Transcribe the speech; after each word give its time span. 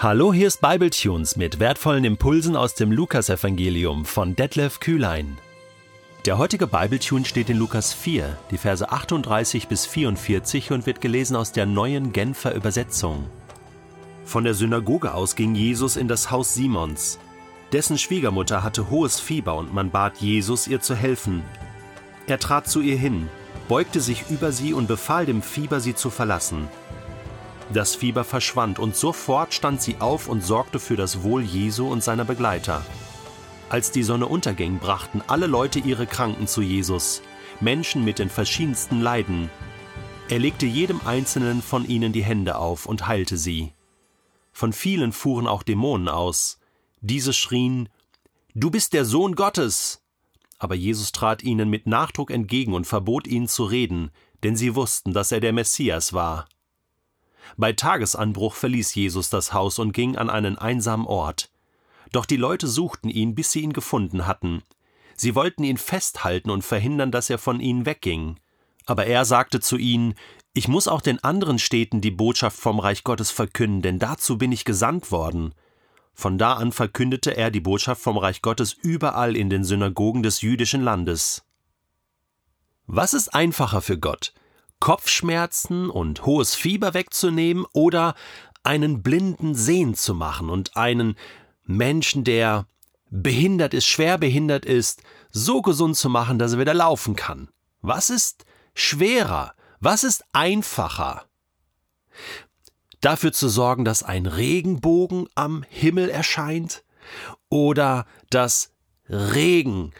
Hallo, 0.00 0.32
hier 0.32 0.46
ist 0.46 0.60
Bibletunes 0.60 1.34
mit 1.34 1.58
wertvollen 1.58 2.04
Impulsen 2.04 2.54
aus 2.54 2.76
dem 2.76 2.92
Lukasevangelium 2.92 4.04
von 4.04 4.36
Detlef 4.36 4.78
Kühlein. 4.78 5.38
Der 6.24 6.38
heutige 6.38 6.68
Bibletune 6.68 7.24
steht 7.24 7.50
in 7.50 7.56
Lukas 7.56 7.92
4, 7.94 8.38
die 8.52 8.58
Verse 8.58 8.88
38 8.88 9.66
bis 9.66 9.86
44 9.86 10.70
und 10.70 10.86
wird 10.86 11.00
gelesen 11.00 11.34
aus 11.34 11.50
der 11.50 11.66
neuen 11.66 12.12
Genfer 12.12 12.54
Übersetzung. 12.54 13.26
Von 14.24 14.44
der 14.44 14.54
Synagoge 14.54 15.14
aus 15.14 15.34
ging 15.34 15.56
Jesus 15.56 15.96
in 15.96 16.06
das 16.06 16.30
Haus 16.30 16.54
Simons. 16.54 17.18
Dessen 17.72 17.98
Schwiegermutter 17.98 18.62
hatte 18.62 18.90
hohes 18.90 19.18
Fieber 19.18 19.56
und 19.56 19.74
man 19.74 19.90
bat 19.90 20.18
Jesus, 20.18 20.68
ihr 20.68 20.80
zu 20.80 20.94
helfen. 20.94 21.42
Er 22.28 22.38
trat 22.38 22.68
zu 22.68 22.82
ihr 22.82 22.96
hin, 22.96 23.28
beugte 23.68 24.00
sich 24.00 24.30
über 24.30 24.52
sie 24.52 24.74
und 24.74 24.86
befahl 24.86 25.26
dem 25.26 25.42
Fieber, 25.42 25.80
sie 25.80 25.96
zu 25.96 26.08
verlassen. 26.08 26.68
Das 27.72 27.94
Fieber 27.94 28.24
verschwand 28.24 28.78
und 28.78 28.96
sofort 28.96 29.52
stand 29.52 29.82
sie 29.82 29.96
auf 29.98 30.28
und 30.28 30.42
sorgte 30.42 30.78
für 30.78 30.96
das 30.96 31.22
Wohl 31.22 31.42
Jesu 31.42 31.88
und 31.88 32.02
seiner 32.02 32.24
Begleiter. 32.24 32.84
Als 33.68 33.90
die 33.90 34.02
Sonne 34.02 34.26
unterging, 34.26 34.78
brachten 34.78 35.22
alle 35.26 35.46
Leute 35.46 35.78
ihre 35.78 36.06
Kranken 36.06 36.46
zu 36.46 36.62
Jesus, 36.62 37.20
Menschen 37.60 38.04
mit 38.04 38.18
den 38.18 38.30
verschiedensten 38.30 39.02
Leiden. 39.02 39.50
Er 40.30 40.38
legte 40.38 40.64
jedem 40.64 41.02
einzelnen 41.04 41.60
von 41.60 41.86
ihnen 41.86 42.12
die 42.12 42.24
Hände 42.24 42.56
auf 42.56 42.86
und 42.86 43.06
heilte 43.06 43.36
sie. 43.36 43.72
Von 44.52 44.72
vielen 44.72 45.12
fuhren 45.12 45.46
auch 45.46 45.62
Dämonen 45.62 46.08
aus. 46.08 46.58
Diese 47.00 47.32
schrien 47.34 47.90
Du 48.54 48.70
bist 48.70 48.94
der 48.94 49.04
Sohn 49.04 49.34
Gottes. 49.34 50.02
Aber 50.58 50.74
Jesus 50.74 51.12
trat 51.12 51.42
ihnen 51.44 51.68
mit 51.68 51.86
Nachdruck 51.86 52.30
entgegen 52.30 52.72
und 52.72 52.86
verbot 52.86 53.26
ihnen 53.26 53.46
zu 53.46 53.64
reden, 53.64 54.10
denn 54.42 54.56
sie 54.56 54.74
wussten, 54.74 55.12
dass 55.12 55.30
er 55.30 55.40
der 55.40 55.52
Messias 55.52 56.12
war. 56.12 56.48
Bei 57.56 57.72
Tagesanbruch 57.72 58.54
verließ 58.54 58.94
Jesus 58.94 59.30
das 59.30 59.52
Haus 59.52 59.78
und 59.78 59.92
ging 59.92 60.16
an 60.16 60.30
einen 60.30 60.58
einsamen 60.58 61.06
Ort. 61.06 61.50
Doch 62.12 62.26
die 62.26 62.36
Leute 62.36 62.66
suchten 62.66 63.08
ihn, 63.08 63.34
bis 63.34 63.52
sie 63.52 63.60
ihn 63.60 63.72
gefunden 63.72 64.26
hatten. 64.26 64.62
Sie 65.16 65.34
wollten 65.34 65.64
ihn 65.64 65.78
festhalten 65.78 66.50
und 66.50 66.62
verhindern, 66.62 67.10
dass 67.10 67.28
er 67.28 67.38
von 67.38 67.60
ihnen 67.60 67.86
wegging. 67.86 68.38
Aber 68.86 69.06
er 69.06 69.24
sagte 69.24 69.60
zu 69.60 69.76
ihnen, 69.76 70.14
ich 70.54 70.68
muss 70.68 70.88
auch 70.88 71.00
den 71.00 71.22
anderen 71.22 71.58
Städten 71.58 72.00
die 72.00 72.10
Botschaft 72.10 72.58
vom 72.58 72.80
Reich 72.80 73.04
Gottes 73.04 73.30
verkünden, 73.30 73.82
denn 73.82 73.98
dazu 73.98 74.38
bin 74.38 74.50
ich 74.52 74.64
gesandt 74.64 75.10
worden. 75.10 75.54
Von 76.14 76.38
da 76.38 76.54
an 76.54 76.72
verkündete 76.72 77.36
er 77.36 77.50
die 77.50 77.60
Botschaft 77.60 78.02
vom 78.02 78.16
Reich 78.16 78.42
Gottes 78.42 78.72
überall 78.72 79.36
in 79.36 79.50
den 79.50 79.62
Synagogen 79.62 80.22
des 80.22 80.40
jüdischen 80.40 80.82
Landes. 80.82 81.44
Was 82.86 83.12
ist 83.12 83.34
einfacher 83.34 83.82
für 83.82 83.98
Gott? 83.98 84.32
Kopfschmerzen 84.80 85.90
und 85.90 86.24
hohes 86.24 86.54
Fieber 86.54 86.94
wegzunehmen 86.94 87.66
oder 87.72 88.14
einen 88.62 89.02
Blinden 89.02 89.54
sehen 89.54 89.94
zu 89.94 90.14
machen 90.14 90.50
und 90.50 90.76
einen 90.76 91.16
Menschen, 91.64 92.24
der 92.24 92.66
behindert 93.10 93.74
ist, 93.74 93.86
schwer 93.86 94.18
behindert 94.18 94.64
ist, 94.64 95.02
so 95.30 95.62
gesund 95.62 95.96
zu 95.96 96.08
machen, 96.08 96.38
dass 96.38 96.52
er 96.52 96.58
wieder 96.58 96.74
laufen 96.74 97.16
kann. 97.16 97.48
Was 97.80 98.10
ist 98.10 98.44
schwerer? 98.74 99.54
Was 99.80 100.04
ist 100.04 100.24
einfacher? 100.32 101.24
Dafür 103.00 103.32
zu 103.32 103.48
sorgen, 103.48 103.84
dass 103.84 104.02
ein 104.02 104.26
Regenbogen 104.26 105.28
am 105.34 105.64
Himmel 105.68 106.08
erscheint 106.08 106.84
oder 107.48 108.06
dass 108.30 108.72
Regen 109.08 109.92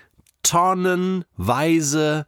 tonnenweise 0.43 2.27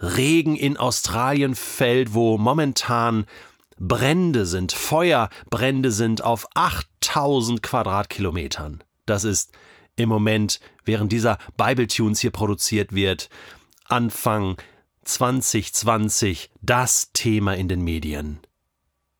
Regen 0.00 0.56
in 0.56 0.76
Australien 0.76 1.54
fällt, 1.54 2.14
wo 2.14 2.38
momentan 2.38 3.26
Brände 3.78 4.46
sind, 4.46 4.72
Feuerbrände 4.72 5.92
sind 5.92 6.22
auf 6.22 6.46
8000 6.54 7.62
Quadratkilometern. 7.62 8.82
Das 9.06 9.24
ist 9.24 9.52
im 9.96 10.08
Moment, 10.08 10.60
während 10.84 11.12
dieser 11.12 11.38
Bible-Tunes 11.56 12.20
hier 12.20 12.30
produziert 12.30 12.92
wird, 12.92 13.28
Anfang 13.86 14.56
2020 15.04 16.50
das 16.60 17.12
Thema 17.12 17.54
in 17.54 17.68
den 17.68 17.82
Medien. 17.82 18.40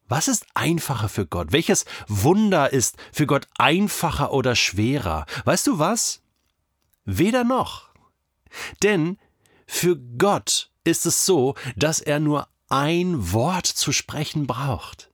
Was 0.08 0.28
ist 0.28 0.46
einfacher 0.54 1.08
für 1.08 1.26
Gott? 1.26 1.52
Welches 1.52 1.84
Wunder 2.06 2.72
ist 2.72 2.96
für 3.12 3.26
Gott 3.26 3.46
einfacher 3.58 4.32
oder 4.32 4.54
schwerer? 4.54 5.26
Weißt 5.44 5.66
du 5.66 5.78
was? 5.78 6.22
Weder 7.04 7.44
noch. 7.44 7.88
Denn 8.82 9.18
für 9.68 9.96
Gott 9.96 10.70
ist 10.82 11.06
es 11.06 11.26
so, 11.26 11.54
dass 11.76 12.00
er 12.00 12.18
nur 12.18 12.48
ein 12.68 13.32
Wort 13.32 13.66
zu 13.66 13.92
sprechen 13.92 14.46
braucht. 14.46 15.10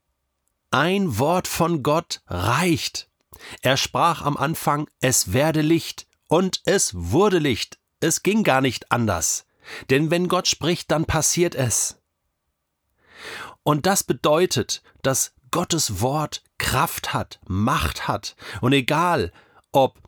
Ein 0.70 1.18
Wort 1.18 1.48
von 1.48 1.82
Gott 1.82 2.22
reicht. 2.28 3.10
Er 3.62 3.76
sprach 3.76 4.22
am 4.22 4.36
Anfang, 4.36 4.88
es 5.00 5.32
werde 5.32 5.60
Licht, 5.60 6.06
und 6.28 6.62
es 6.64 6.92
wurde 6.94 7.38
Licht. 7.38 7.78
Es 8.00 8.22
ging 8.22 8.44
gar 8.44 8.60
nicht 8.60 8.90
anders. 8.92 9.44
Denn 9.90 10.10
wenn 10.10 10.28
Gott 10.28 10.46
spricht, 10.46 10.90
dann 10.90 11.04
passiert 11.04 11.54
es. 11.54 12.00
Und 13.64 13.86
das 13.86 14.04
bedeutet, 14.04 14.82
dass 15.02 15.34
Gottes 15.50 16.00
Wort 16.00 16.42
Kraft 16.58 17.12
hat, 17.12 17.40
Macht 17.46 18.06
hat. 18.06 18.36
Und 18.60 18.72
egal, 18.72 19.32
ob 19.72 20.00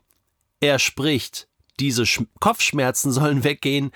er 0.61 0.79
spricht, 0.79 1.47
diese 1.79 2.05
Kopfschmerzen 2.39 3.11
sollen 3.11 3.43
weggehen 3.43 3.91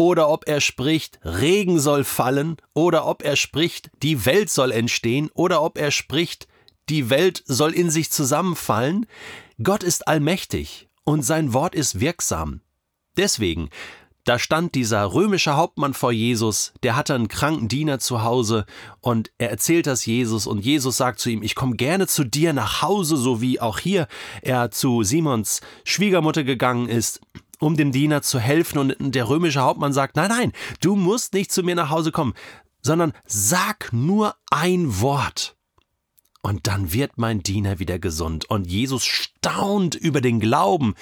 oder 0.00 0.30
ob 0.30 0.48
er 0.48 0.62
spricht, 0.62 1.20
Regen 1.24 1.78
soll 1.78 2.04
fallen, 2.04 2.56
oder 2.72 3.04
ob 3.04 3.22
er 3.22 3.36
spricht, 3.36 3.90
die 4.02 4.24
Welt 4.24 4.48
soll 4.48 4.72
entstehen, 4.72 5.28
oder 5.34 5.60
ob 5.60 5.76
er 5.76 5.90
spricht, 5.90 6.48
die 6.88 7.10
Welt 7.10 7.42
soll 7.44 7.74
in 7.74 7.90
sich 7.90 8.10
zusammenfallen. 8.10 9.04
Gott 9.62 9.82
ist 9.82 10.08
allmächtig 10.08 10.88
und 11.04 11.20
sein 11.20 11.52
Wort 11.52 11.74
ist 11.74 12.00
wirksam. 12.00 12.62
Deswegen, 13.18 13.68
da 14.24 14.38
stand 14.38 14.74
dieser 14.74 15.12
römische 15.12 15.56
Hauptmann 15.56 15.92
vor 15.92 16.12
Jesus, 16.12 16.72
der 16.82 16.96
hatte 16.96 17.14
einen 17.14 17.28
kranken 17.28 17.68
Diener 17.68 17.98
zu 17.98 18.22
Hause 18.22 18.64
und 19.02 19.30
er 19.36 19.50
erzählt 19.50 19.86
das 19.86 20.06
Jesus 20.06 20.46
und 20.46 20.64
Jesus 20.64 20.96
sagt 20.96 21.20
zu 21.20 21.28
ihm, 21.28 21.42
ich 21.42 21.54
komme 21.54 21.76
gerne 21.76 22.06
zu 22.06 22.24
dir 22.24 22.54
nach 22.54 22.80
Hause, 22.80 23.18
so 23.18 23.42
wie 23.42 23.60
auch 23.60 23.78
hier 23.78 24.08
er 24.40 24.70
zu 24.70 25.02
Simons 25.02 25.60
Schwiegermutter 25.84 26.42
gegangen 26.42 26.88
ist 26.88 27.20
um 27.60 27.76
dem 27.76 27.92
Diener 27.92 28.22
zu 28.22 28.40
helfen. 28.40 28.78
Und 28.78 28.96
der 28.98 29.28
römische 29.28 29.60
Hauptmann 29.60 29.92
sagt, 29.92 30.16
nein, 30.16 30.30
nein, 30.30 30.52
du 30.80 30.96
musst 30.96 31.34
nicht 31.34 31.52
zu 31.52 31.62
mir 31.62 31.76
nach 31.76 31.90
Hause 31.90 32.10
kommen, 32.10 32.34
sondern 32.82 33.12
sag 33.26 33.92
nur 33.92 34.34
ein 34.50 35.00
Wort. 35.00 35.56
Und 36.42 36.66
dann 36.66 36.92
wird 36.92 37.12
mein 37.16 37.42
Diener 37.42 37.78
wieder 37.78 37.98
gesund. 37.98 38.48
Und 38.48 38.66
Jesus 38.66 39.04
staunt 39.04 39.94
über 39.94 40.20
den 40.20 40.40
Glauben 40.40 40.94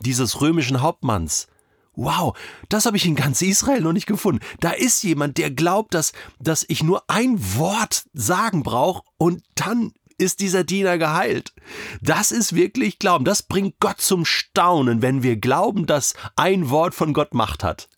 dieses 0.00 0.40
römischen 0.40 0.80
Hauptmanns. 0.80 1.48
Wow, 1.94 2.36
das 2.68 2.86
habe 2.86 2.96
ich 2.96 3.06
in 3.06 3.16
ganz 3.16 3.42
Israel 3.42 3.80
noch 3.80 3.92
nicht 3.92 4.06
gefunden. 4.06 4.40
Da 4.60 4.70
ist 4.70 5.02
jemand, 5.02 5.36
der 5.36 5.50
glaubt, 5.50 5.94
dass, 5.94 6.12
dass 6.38 6.64
ich 6.68 6.84
nur 6.84 7.02
ein 7.08 7.38
Wort 7.56 8.04
sagen 8.12 8.62
brauche 8.62 9.02
und 9.16 9.42
dann 9.56 9.92
ist 10.18 10.40
dieser 10.40 10.64
Diener 10.64 10.98
geheilt. 10.98 11.54
Das 12.02 12.32
ist 12.32 12.54
wirklich 12.54 12.98
Glauben. 12.98 13.24
Das 13.24 13.42
bringt 13.42 13.80
Gott 13.80 14.00
zum 14.00 14.24
Staunen, 14.24 15.00
wenn 15.00 15.22
wir 15.22 15.36
glauben, 15.36 15.86
dass 15.86 16.14
ein 16.36 16.70
Wort 16.70 16.94
von 16.94 17.12
Gott 17.12 17.34
Macht 17.34 17.64
hat. 17.64 17.88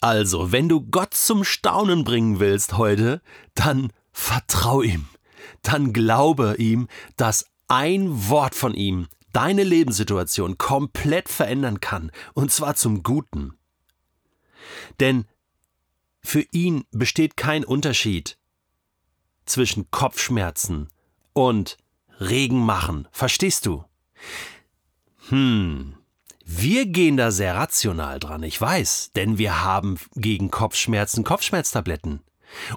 Also, 0.00 0.52
wenn 0.52 0.68
du 0.68 0.82
Gott 0.82 1.14
zum 1.14 1.44
Staunen 1.44 2.04
bringen 2.04 2.40
willst 2.40 2.76
heute, 2.76 3.22
dann 3.54 3.92
vertrau 4.12 4.82
ihm. 4.82 5.06
Dann 5.62 5.92
glaube 5.92 6.56
ihm, 6.58 6.88
dass 7.16 7.46
ein 7.68 8.28
Wort 8.28 8.54
von 8.54 8.74
ihm 8.74 9.08
deine 9.32 9.64
Lebenssituation 9.64 10.58
komplett 10.58 11.28
verändern 11.28 11.80
kann, 11.80 12.10
und 12.34 12.52
zwar 12.52 12.74
zum 12.74 13.02
Guten. 13.02 13.56
Denn 15.00 15.24
für 16.20 16.44
ihn 16.52 16.84
besteht 16.90 17.36
kein 17.36 17.64
Unterschied 17.64 18.38
zwischen 19.46 19.90
Kopfschmerzen 19.90 20.88
und 21.32 21.76
Regen 22.20 22.64
machen. 22.64 23.08
Verstehst 23.10 23.66
du? 23.66 23.84
Hm. 25.28 25.94
Wir 26.44 26.86
gehen 26.86 27.16
da 27.16 27.30
sehr 27.30 27.54
rational 27.54 28.18
dran, 28.18 28.42
ich 28.42 28.60
weiß, 28.60 29.12
denn 29.14 29.38
wir 29.38 29.64
haben 29.64 29.98
gegen 30.14 30.50
Kopfschmerzen 30.50 31.24
Kopfschmerztabletten. 31.24 32.20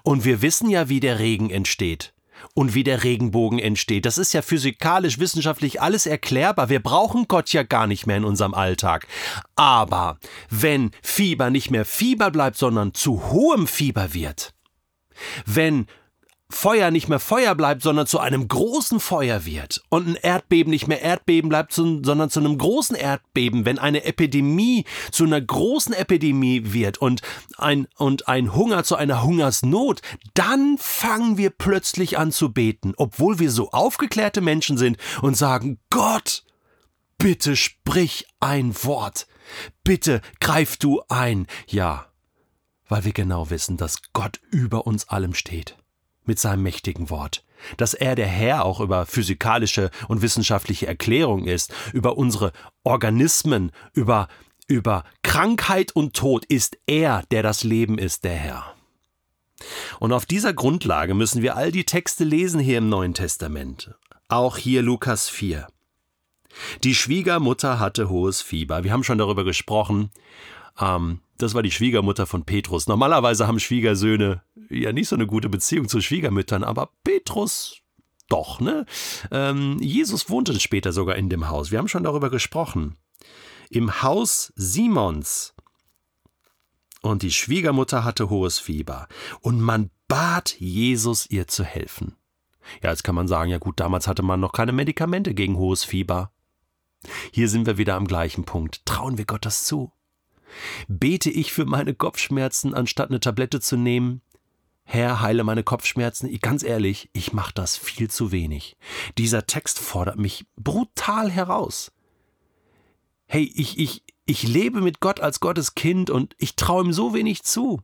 Und 0.04 0.24
wir 0.24 0.42
wissen 0.42 0.70
ja, 0.70 0.88
wie 0.88 1.00
der 1.00 1.20
Regen 1.20 1.50
entsteht 1.50 2.14
und 2.54 2.74
wie 2.74 2.84
der 2.84 3.04
Regenbogen 3.04 3.60
entsteht. 3.60 4.06
Das 4.06 4.18
ist 4.18 4.34
ja 4.34 4.42
physikalisch, 4.42 5.20
wissenschaftlich 5.20 5.82
alles 5.82 6.06
erklärbar. 6.06 6.70
Wir 6.70 6.82
brauchen 6.82 7.28
Gott 7.28 7.52
ja 7.52 7.64
gar 7.64 7.88
nicht 7.88 8.06
mehr 8.06 8.18
in 8.18 8.26
unserem 8.26 8.54
Alltag. 8.54 9.08
Aber 9.56 10.20
wenn 10.50 10.92
Fieber 11.02 11.50
nicht 11.50 11.72
mehr 11.72 11.86
Fieber 11.86 12.32
bleibt, 12.32 12.58
sondern 12.58 12.94
zu 12.94 13.32
hohem 13.32 13.68
Fieber 13.68 14.14
wird, 14.14 14.54
wenn 15.46 15.88
Feuer 16.50 16.92
nicht 16.92 17.10
mehr 17.10 17.20
Feuer 17.20 17.56
bleibt, 17.56 17.82
sondern 17.82 18.06
zu 18.06 18.20
einem 18.20 18.48
großen 18.48 19.00
Feuer 19.00 19.46
wird 19.46 19.82
und 19.90 20.08
ein 20.08 20.16
Erdbeben 20.16 20.70
nicht 20.70 20.88
mehr 20.88 21.02
Erdbeben 21.02 21.50
bleibt, 21.50 21.74
sondern 21.74 22.30
zu 22.30 22.40
einem 22.40 22.60
großen 22.60 22.96
Erdbeben, 22.96 23.66
wenn 23.66 23.80
eine 23.80 24.04
Epidemie 24.04 24.86
zu 25.12 25.24
einer 25.24 25.42
großen 25.42 25.94
Epidemie 25.94 26.72
wird 26.72 27.00
und 27.00 27.24
ein, 27.58 27.88
und 27.98 28.28
ein 28.28 28.54
Hunger 28.54 28.84
zu 28.84 28.96
einer 28.96 29.24
Hungersnot, 29.24 30.02
dann 30.36 30.78
fangen 30.78 31.38
wir 31.40 31.50
plötzlich 31.50 32.20
an 32.20 32.32
zu 32.32 32.54
beten, 32.54 32.94
obwohl 32.98 33.40
wir 33.40 33.50
so 33.50 33.72
aufgeklärte 33.72 34.42
Menschen 34.42 34.78
sind 34.78 34.98
und 35.24 35.36
sagen, 35.36 35.80
Gott, 35.90 36.44
bitte 37.18 37.56
sprich 37.56 38.28
ein 38.40 38.76
Wort, 38.84 39.26
bitte 39.84 40.22
greif 40.40 40.78
du 40.78 41.02
ein, 41.10 41.48
ja, 41.66 42.06
weil 42.88 43.04
wir 43.04 43.14
genau 43.14 43.50
wissen, 43.50 43.78
dass 43.78 43.98
Gott 44.14 44.40
über 44.52 44.86
uns 44.86 45.10
allem 45.10 45.34
steht 45.34 45.76
mit 46.28 46.40
seinem 46.40 46.64
mächtigen 46.64 47.10
Wort, 47.10 47.44
dass 47.78 47.94
er 47.94 48.16
der 48.16 48.28
Herr 48.28 48.66
auch 48.66 48.80
über 48.80 49.06
physikalische 49.06 49.92
und 50.08 50.22
wissenschaftliche 50.22 50.88
Erklärung 50.88 51.46
ist, 51.46 51.74
über 51.94 52.18
unsere 52.18 52.52
Organismen, 52.84 53.72
über, 53.94 54.28
über 54.68 55.04
Krankheit 55.24 55.92
und 55.96 56.16
Tod 56.16 56.46
ist 56.46 56.78
er, 56.88 57.24
der 57.32 57.44
das 57.44 57.64
Leben 57.64 57.98
ist, 57.98 58.24
der 58.24 58.36
Herr. 58.36 58.76
Und 60.00 60.12
auf 60.12 60.26
dieser 60.26 60.54
Grundlage 60.54 61.14
müssen 61.14 61.42
wir 61.42 61.56
all 61.56 61.72
die 61.72 61.86
Texte 61.86 62.24
lesen 62.24 62.60
hier 62.60 62.80
im 62.80 62.90
Neuen 62.90 63.14
Testament. 63.14 63.94
Auch 64.28 64.58
hier 64.58 64.82
Lukas 64.82 65.30
4. 65.30 65.68
Die 66.84 66.96
Schwiegermutter 66.96 67.80
hatte 67.80 68.10
hohes 68.10 68.42
Fieber. 68.42 68.84
Wir 68.84 68.92
haben 68.92 69.04
schon 69.04 69.18
darüber 69.18 69.44
gesprochen. 69.44 70.10
Ähm, 70.80 71.22
das 71.38 71.54
war 71.54 71.64
die 71.64 71.72
Schwiegermutter 71.72 72.26
von 72.26 72.46
Petrus. 72.46 72.88
Normalerweise 72.88 73.48
haben 73.48 73.60
Schwiegersöhne 73.60 74.42
ja 74.70 74.94
nicht 74.94 75.10
so 75.10 75.16
eine 75.16 75.28
gute 75.28 75.50
Beziehung 75.50 75.88
zu 75.88 76.02
Schwiegermüttern, 76.02 76.64
aber 76.64 76.90
Petrus 77.04 77.82
doch, 78.28 78.60
ne? 78.60 78.86
Ähm, 79.32 79.78
Jesus 79.80 80.30
wohnte 80.30 80.60
später 80.60 80.92
sogar 80.92 81.16
in 81.16 81.30
dem 81.30 81.50
Haus. 81.50 81.72
Wir 81.72 81.78
haben 81.78 81.88
schon 81.88 82.04
darüber 82.04 82.30
gesprochen. 82.30 82.98
Im 83.70 84.02
Haus 84.02 84.52
Simons. 84.56 85.54
Und 87.02 87.22
die 87.22 87.32
Schwiegermutter 87.32 88.04
hatte 88.04 88.30
hohes 88.30 88.58
Fieber. 88.58 89.08
Und 89.42 89.62
man 89.62 89.92
bat 90.08 90.56
Jesus, 90.60 91.30
ihr 91.30 91.48
zu 91.48 91.64
helfen. 91.64 92.16
Ja, 92.82 92.90
jetzt 92.90 93.04
kann 93.04 93.14
man 93.14 93.28
sagen, 93.28 93.52
ja 93.52 93.60
gut, 93.60 93.80
damals 93.80 94.08
hatte 94.08 94.24
man 94.24 94.40
noch 94.40 94.54
keine 94.54 94.72
Medikamente 94.72 95.36
gegen 95.36 95.58
hohes 95.58 95.84
Fieber. 95.84 96.32
Hier 97.32 97.48
sind 97.48 97.68
wir 97.68 97.78
wieder 97.78 97.94
am 97.94 98.08
gleichen 98.08 98.46
Punkt. 98.46 98.84
Trauen 98.86 99.20
wir 99.20 99.26
Gott 99.26 99.46
das 99.46 99.66
zu? 99.66 99.92
Bete 100.88 101.30
ich 101.30 101.52
für 101.52 101.66
meine 101.66 101.94
Kopfschmerzen, 101.94 102.74
anstatt 102.74 103.10
eine 103.10 103.20
Tablette 103.20 103.60
zu 103.60 103.78
nehmen? 103.78 104.22
Herr, 104.84 105.22
heile 105.22 105.44
meine 105.44 105.64
Kopfschmerzen. 105.64 106.32
Ganz 106.40 106.64
ehrlich, 106.64 107.10
ich 107.12 107.34
mache 107.34 107.54
das 107.54 107.76
viel 107.76 108.10
zu 108.10 108.32
wenig. 108.32 108.78
Dieser 109.18 109.48
Text 109.48 109.80
fordert 109.80 110.18
mich 110.18 110.46
brutal 110.56 111.32
heraus. 111.32 111.92
Hey, 113.26 113.52
ich, 113.56 113.80
ich, 113.80 114.04
ich 114.26 114.44
lebe 114.44 114.82
mit 114.82 115.00
Gott 115.00 115.20
als 115.20 115.40
Gottes 115.40 115.74
Kind 115.74 116.12
und 116.12 116.36
ich 116.38 116.56
traue 116.56 116.86
ihm 116.86 116.94
so 116.94 117.14
wenig 117.16 117.44
zu. 117.44 117.82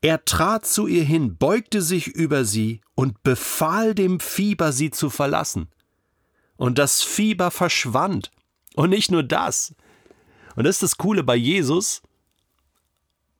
Er 0.00 0.24
trat 0.24 0.66
zu 0.66 0.86
ihr 0.86 1.04
hin, 1.04 1.36
beugte 1.36 1.80
sich 1.80 2.08
über 2.08 2.44
sie 2.44 2.80
und 2.94 3.22
befahl 3.22 3.94
dem 3.94 4.18
Fieber, 4.18 4.72
sie 4.72 4.90
zu 4.90 5.10
verlassen. 5.10 5.68
Und 6.56 6.78
das 6.78 7.02
Fieber 7.02 7.50
verschwand. 7.50 8.30
Und 8.74 8.90
nicht 8.90 9.10
nur 9.10 9.22
das. 9.22 9.74
Und 10.56 10.64
das 10.64 10.76
ist 10.76 10.82
das 10.82 10.98
Coole 10.98 11.22
bei 11.22 11.36
Jesus. 11.36 12.02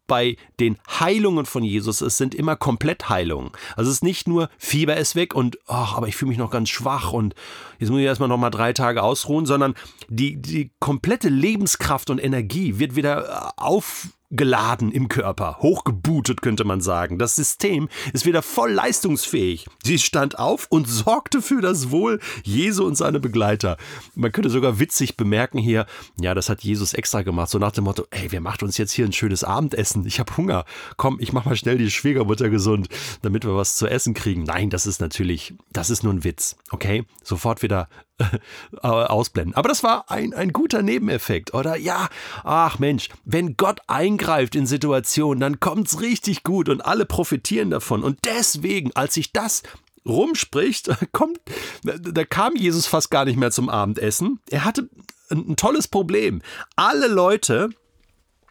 Bei 0.09 0.37
den 0.61 0.79
Heilungen 1.01 1.47
von 1.47 1.63
Jesus, 1.63 2.01
es 2.01 2.19
sind 2.19 2.35
immer 2.35 2.57
Komplettheilungen. 2.57 3.53
Also 3.77 3.89
es 3.89 3.99
ist 3.99 4.03
nicht 4.03 4.29
nur 4.29 4.51
Fieber 4.59 4.97
ist 4.97 5.15
weg 5.15 5.35
und 5.35 5.59
ach, 5.67 5.97
aber 5.97 6.09
ich 6.09 6.17
fühle 6.17 6.31
mich 6.31 6.39
noch 6.39 6.51
ganz 6.51 6.69
schwach 6.69 7.13
und 7.13 7.35
jetzt 7.79 7.89
muss 7.89 8.01
ich 8.01 8.05
erstmal 8.05 8.29
noch 8.29 8.37
mal 8.37 8.51
drei 8.51 8.73
Tage 8.73 9.03
ausruhen, 9.03 9.47
sondern 9.47 9.75
die, 10.09 10.37
die 10.37 10.71
komplette 10.81 11.29
Lebenskraft 11.29 12.11
und 12.11 12.23
Energie 12.23 12.79
wird 12.79 12.97
wieder 12.97 13.55
auf 13.57 14.09
geladen 14.33 14.91
im 14.91 15.09
Körper, 15.09 15.59
hochgebootet 15.61 16.43
könnte 16.43 16.65
man 16.65 16.81
sagen. 16.81 17.19
Das 17.19 17.37
System 17.37 17.89
ist 18.13 18.27
wieder 18.27 18.43
voll 18.43 18.73
leistungsfähig. 18.73 19.67
Sie 19.85 19.99
stand 19.99 20.39
auf 20.39 20.67
und 20.71 20.89
sorgte 20.89 21.43
für 21.43 21.61
das 21.61 21.91
Wohl 21.91 22.19
Jesu 22.43 22.85
und 22.85 22.97
seine 22.97 23.21
Begleiter. 23.21 23.77
Man 24.15 24.33
könnte 24.33 24.51
sogar 24.51 24.81
witzig 24.81 25.17
bemerken 25.17 25.59
hier, 25.59 25.87
ja, 26.21 26.35
das 26.35 26.49
hat 26.49 26.63
Jesus 26.63 26.95
extra 26.95 27.23
gemacht, 27.23 27.51
so 27.51 27.59
nach 27.59 27.73
dem 27.73 27.85
Motto, 27.85 28.07
ey, 28.11 28.33
wer 28.33 28.41
macht 28.41 28.63
uns 28.63 28.79
jetzt 28.79 28.93
hier 28.93 29.05
ein 29.05 29.13
schönes 29.13 29.45
Abendessen? 29.45 30.07
Ich 30.07 30.19
habe 30.19 30.37
Hunger. 30.37 30.65
Komm, 30.97 31.19
ich 31.21 31.33
mach 31.33 31.45
mal 31.45 31.57
schnell 31.57 31.79
die 31.79 31.91
Schwiegermutter 31.91 32.49
gesund, 32.49 32.89
damit 33.21 33.45
wir 33.45 33.55
was 33.55 33.77
zu 33.77 33.87
essen 33.87 34.15
kriegen. 34.15 34.45
Nein, 34.45 34.71
das 34.71 34.87
ist 34.87 35.01
natürlich, 35.01 35.55
das 35.73 35.91
ist 35.91 36.03
nur 36.03 36.13
ein 36.13 36.25
Witz, 36.25 36.57
okay? 36.71 37.05
Sofort 37.23 37.63
wieder 37.63 37.89
ausblenden. 38.83 39.55
Aber 39.55 39.69
das 39.69 39.83
war 39.83 40.11
ein, 40.11 40.35
ein 40.35 40.53
guter 40.53 40.83
Nebeneffekt, 40.83 41.55
oder? 41.55 41.77
Ja, 41.77 42.09
ach 42.45 42.79
Mensch, 42.79 43.09
wenn 43.25 43.57
Gott 43.57 43.81
eingreift 43.87 44.55
in 44.55 44.67
Situationen, 44.67 45.41
dann 45.41 45.61
kommt 45.61 45.89
es 45.89 46.01
richtig 46.01 46.43
gut 46.43 46.69
und 46.69 46.85
alle 46.85 47.07
profitieren 47.07 47.71
davon. 47.71 48.03
Und 48.03 48.19
deswegen, 48.25 48.95
als 48.95 49.15
sich 49.15 49.33
das 49.33 49.63
rumspricht, 50.07 50.91
kommt, 51.13 51.41
da 51.83 52.25
kam 52.25 52.57
Jesus 52.57 52.87
fast 52.87 53.11
gar 53.11 53.25
nicht 53.25 53.37
mehr 53.37 53.51
zum 53.51 53.69
Abendessen. 53.69 54.41
Er 54.51 54.65
hatte 54.65 54.89
ein, 55.31 55.51
ein 55.51 55.57
tolles 55.57 55.89
Problem. 55.89 56.43
Alle 56.77 57.09
Leute, 57.09 57.71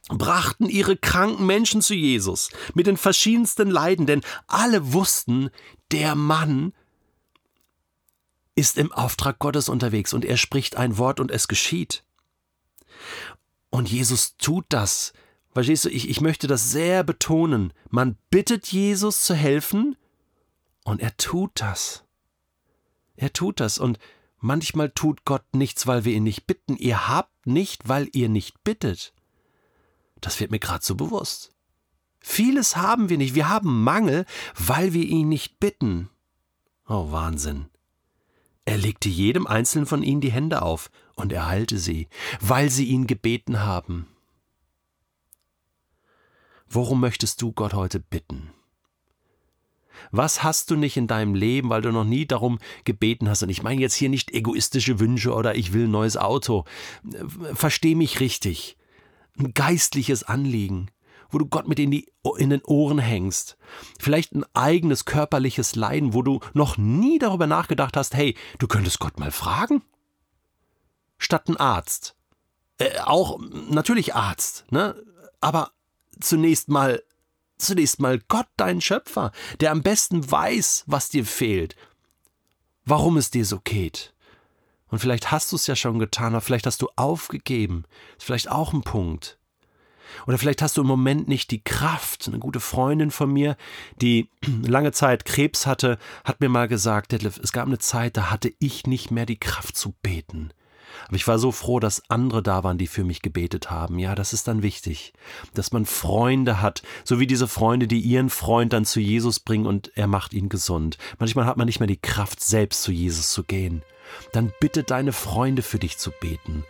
brachten 0.10 0.68
ihre 0.68 0.98
kranken 0.98 1.46
Menschen 1.46 1.82
zu 1.82 1.94
Jesus 1.94 2.50
mit 2.74 2.88
den 2.88 2.98
verschiedensten 2.98 3.70
Leiden, 3.70 4.08
denn 4.08 4.22
alle 4.48 4.94
wussten, 4.94 5.52
der 5.92 6.16
Mann 6.16 6.74
ist 8.56 8.78
im 8.78 8.92
Auftrag 8.92 9.40
Gottes 9.40 9.70
unterwegs 9.70 10.14
und 10.14 10.26
er 10.26 10.38
spricht 10.38 10.76
ein 10.76 10.98
Wort 10.98 11.20
und 11.20 11.32
es 11.32 11.48
geschieht. 11.48 12.04
Und 13.70 13.90
Jesus 13.90 14.38
tut 14.38 14.66
das. 14.70 15.14
Verstehst 15.54 15.86
du, 15.86 15.90
ich, 15.90 16.10
ich 16.10 16.22
möchte 16.22 16.48
das 16.48 16.72
sehr 16.72 17.04
betonen. 17.04 17.74
Man 17.90 18.18
bittet 18.30 18.68
Jesus 18.68 19.24
zu 19.24 19.34
helfen 19.34 19.96
und 20.84 21.02
er 21.02 21.16
tut 21.18 21.52
das. 21.56 22.04
Er 23.16 23.34
tut 23.34 23.60
das 23.60 23.78
und 23.78 24.00
manchmal 24.40 24.90
tut 24.90 25.26
Gott 25.26 25.44
nichts, 25.54 25.88
weil 25.88 26.06
wir 26.06 26.14
ihn 26.14 26.24
nicht 26.24 26.48
bitten. 26.48 26.76
Ihr 26.78 27.08
habt 27.08 27.46
nicht, 27.46 27.88
weil 27.88 28.10
ihr 28.14 28.30
nicht 28.30 28.64
bittet. 28.64 29.14
Das 30.22 30.40
wird 30.40 30.52
mir 30.52 30.60
gerade 30.60 30.86
so 30.86 30.96
bewusst. 30.96 31.54
Vieles 32.20 32.76
haben 32.76 33.10
wir 33.10 33.18
nicht. 33.18 33.36
Wir 33.36 33.50
haben 33.50 33.84
Mangel, 33.84 34.26
weil 34.56 34.94
wir 34.94 35.04
ihn 35.04 35.28
nicht 35.30 35.60
bitten. 35.60 36.10
Oh 36.88 37.12
Wahnsinn. 37.12 37.70
Er 38.72 38.78
legte 38.78 39.10
jedem 39.10 39.48
einzelnen 39.48 39.86
von 39.86 40.02
ihnen 40.02 40.22
die 40.22 40.32
Hände 40.32 40.62
auf 40.62 40.92
und 41.16 41.34
er 41.34 41.46
heilte 41.48 41.78
sie, 41.78 42.08
weil 42.40 42.70
sie 42.70 42.86
ihn 42.86 43.06
gebeten 43.06 43.60
haben. 43.60 44.08
Worum 46.70 47.02
möchtest 47.02 47.42
du 47.42 47.52
Gott 47.52 47.74
heute 47.74 48.00
bitten? 48.00 48.54
Was 50.12 50.42
hast 50.42 50.72
du 50.72 50.78
nicht 50.78 50.96
in 50.96 51.08
deinem 51.08 51.36
Leben, 51.36 51.70
weil 51.70 51.82
du 51.82 51.92
noch 51.92 52.06
nie 52.06 52.26
darum 52.26 52.60
gebeten 52.86 53.28
hast? 53.28 53.44
Und 53.44 53.50
ich 53.50 53.62
meine 53.62 53.82
jetzt 53.82 53.96
hier 53.96 54.08
nicht 54.08 54.32
egoistische 54.32 55.02
Wünsche 55.02 55.34
oder 55.34 55.56
ich 55.56 55.74
will 55.74 55.90
ein 55.90 55.92
neues 55.92 56.16
Auto. 56.16 56.64
Versteh 57.54 57.94
mich 57.94 58.22
richtig. 58.22 58.78
Ein 59.38 59.54
geistliches 59.54 60.24
Anliegen 60.24 60.90
wo 61.32 61.38
du 61.38 61.46
Gott 61.46 61.68
mit 61.68 61.80
in, 61.80 61.92
die, 61.92 62.12
in 62.38 62.50
den 62.50 62.64
Ohren 62.64 63.00
hängst. 63.00 63.58
Vielleicht 64.00 64.34
ein 64.34 64.46
eigenes 64.54 65.06
körperliches 65.06 65.76
Leiden, 65.76 66.14
wo 66.14 66.22
du 66.22 66.40
noch 66.54 66.78
nie 66.78 67.20
darüber 67.20 67.48
nachgedacht 67.48 67.98
hast, 67.98 68.14
hey, 68.14 68.36
du 68.60 68.68
könntest 68.68 69.00
Gott 69.00 69.20
mal 69.20 69.32
fragen? 69.32 69.82
Statt 71.18 71.48
ein 71.48 71.58
Arzt. 71.58 72.16
Äh, 72.78 73.00
auch 73.06 73.40
natürlich 73.70 74.16
Arzt, 74.16 74.66
ne? 74.72 74.96
Aber 75.40 75.72
zunächst 76.20 76.70
mal, 76.70 77.02
zunächst 77.58 78.00
mal 78.00 78.20
Gott, 78.28 78.48
dein 78.58 78.82
Schöpfer, 78.82 79.32
der 79.60 79.72
am 79.72 79.82
besten 79.82 80.30
weiß, 80.30 80.84
was 80.88 81.10
dir 81.10 81.26
fehlt, 81.26 81.76
warum 82.86 83.18
es 83.18 83.32
dir 83.32 83.46
so 83.46 83.60
geht. 83.60 84.14
Und 84.88 85.00
vielleicht 85.00 85.32
hast 85.32 85.52
du 85.52 85.56
es 85.56 85.68
ja 85.68 85.76
schon 85.76 86.00
getan, 86.00 86.34
aber 86.34 86.42
vielleicht 86.42 86.66
hast 86.66 86.82
du 86.82 86.90
aufgegeben. 86.96 87.86
Ist 88.18 88.26
vielleicht 88.26 88.52
auch 88.52 88.74
ein 88.74 88.82
Punkt. 88.82 89.40
Oder 90.28 90.38
vielleicht 90.38 90.62
hast 90.62 90.78
du 90.78 90.82
im 90.82 90.88
Moment 90.88 91.28
nicht 91.28 91.52
die 91.52 91.64
Kraft. 91.64 92.28
Eine 92.28 92.40
gute 92.40 92.60
Freundin 92.60 93.12
von 93.12 93.32
mir, 93.32 93.58
die 94.02 94.30
lange 94.62 94.92
Zeit 94.92 95.26
Krebs 95.26 95.66
hatte, 95.66 95.98
hat 96.24 96.42
mir 96.42 96.50
mal 96.50 96.68
gesagt, 96.68 97.12
Detlef, 97.12 97.40
es 97.42 97.52
gab 97.52 97.68
eine 97.68 97.80
Zeit, 97.80 98.18
da 98.18 98.30
hatte 98.30 98.52
ich 98.60 98.88
nicht 98.88 99.12
mehr 99.12 99.26
die 99.26 99.40
Kraft 99.40 99.76
zu 99.76 99.94
beten. 100.02 100.52
Aber 101.08 101.16
ich 101.16 101.28
war 101.28 101.40
so 101.40 101.52
froh, 101.52 101.80
dass 101.80 102.10
andere 102.10 102.44
da 102.44 102.64
waren, 102.64 102.78
die 102.78 102.88
für 102.88 103.04
mich 103.04 103.22
gebetet 103.22 103.72
haben. 103.72 104.00
Ja, 104.00 104.16
das 104.16 104.34
ist 104.34 104.48
dann 104.48 104.62
wichtig, 104.62 105.14
dass 105.54 105.72
man 105.72 105.86
Freunde 105.86 106.62
hat, 106.62 106.84
so 107.04 107.20
wie 107.20 107.28
diese 107.28 107.48
Freunde, 107.48 107.88
die 107.88 108.00
ihren 108.00 108.30
Freund 108.30 108.74
dann 108.74 108.86
zu 108.86 109.00
Jesus 109.00 109.40
bringen 109.40 109.66
und 109.66 109.92
er 109.96 110.08
macht 110.08 110.34
ihn 110.34 110.50
gesund. 110.50 110.98
Manchmal 111.20 111.46
hat 111.46 111.58
man 111.58 111.66
nicht 111.66 111.80
mehr 111.80 111.88
die 111.88 112.02
Kraft, 112.02 112.42
selbst 112.42 112.84
zu 112.84 112.92
Jesus 112.92 113.32
zu 113.32 113.44
gehen. 113.44 113.84
Dann 114.34 114.52
bitte 114.60 114.84
deine 114.84 115.14
Freunde 115.14 115.62
für 115.62 115.80
dich 115.80 115.98
zu 115.98 116.12
beten. 116.12 116.66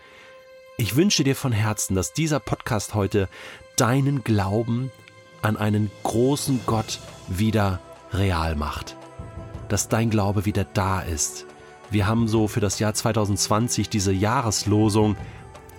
Ich 0.78 0.96
wünsche 0.96 1.24
dir 1.24 1.36
von 1.36 1.52
Herzen, 1.52 1.96
dass 1.96 2.14
dieser 2.14 2.40
Podcast 2.40 2.96
heute 2.96 3.28
deinen 3.76 4.24
Glauben 4.24 4.92
an 5.42 5.58
einen 5.58 5.92
großen 6.04 6.62
Gott 6.66 7.00
wieder 7.28 7.80
real 8.14 8.56
macht. 8.56 8.96
Dass 9.70 9.90
dein 9.90 10.10
Glaube 10.10 10.46
wieder 10.46 10.64
da 10.64 11.02
ist. 11.02 11.46
Wir 11.90 12.08
haben 12.08 12.28
so 12.28 12.48
für 12.48 12.62
das 12.62 12.80
Jahr 12.80 12.94
2020 12.94 13.90
diese 13.90 14.14
Jahreslosung, 14.14 15.18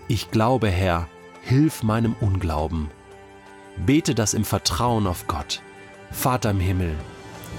ich 0.09 0.31
glaube 0.31 0.69
Herr, 0.69 1.09
hilf 1.43 1.83
meinem 1.83 2.15
Unglauben. 2.21 2.91
Bete 3.77 4.15
das 4.15 4.35
im 4.35 4.45
Vertrauen 4.45 5.07
auf 5.07 5.27
Gott. 5.27 5.63
Vater 6.11 6.51
im 6.51 6.61
Himmel, 6.61 6.95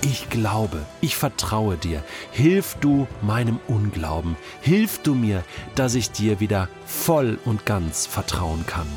ich 0.02 0.30
glaube, 0.30 0.86
ich 1.02 1.16
vertraue 1.16 1.78
dir. 1.78 2.04
Hilf 2.32 2.76
du 2.82 3.08
meinem 3.22 3.60
Unglauben. 3.68 4.36
Hilf 4.62 5.02
du 5.04 5.16
mir, 5.16 5.44
dass 5.76 5.96
ich 5.96 6.12
dir 6.12 6.40
wieder 6.40 6.70
voll 6.86 7.40
und 7.46 7.66
ganz 7.66 8.06
vertrauen 8.06 8.66
kann. 8.66 8.88